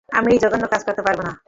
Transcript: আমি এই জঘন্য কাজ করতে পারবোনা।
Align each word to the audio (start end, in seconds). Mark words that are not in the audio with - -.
আমি 0.09 0.29
এই 0.33 0.39
জঘন্য 0.43 0.65
কাজ 0.71 0.81
করতে 0.87 1.01
পারবোনা। 1.03 1.33